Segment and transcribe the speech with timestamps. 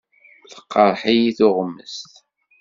[0.51, 2.13] Teqreḥ-iyi tuɣmest.